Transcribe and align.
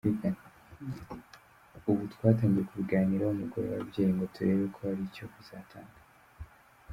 Ubu 1.89 2.03
twatangiye 2.13 2.63
kubiganiraho 2.69 3.33
mu 3.33 3.37
mugoroba 3.41 3.71
w’ababyeyi 3.73 4.11
ngo 4.15 4.25
turebe 4.33 4.65
ko 4.73 4.79
hari 4.87 5.01
icyo 5.09 5.23
bizatanga. 5.33 5.97